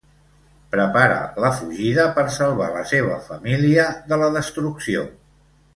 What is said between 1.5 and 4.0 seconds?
fugida per salvar la seva família